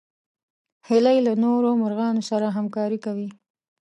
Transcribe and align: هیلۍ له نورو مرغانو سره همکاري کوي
هیلۍ 0.87 1.17
له 1.27 1.33
نورو 1.43 1.69
مرغانو 1.81 2.21
سره 2.29 2.47
همکاري 2.57 2.97
کوي 3.05 3.29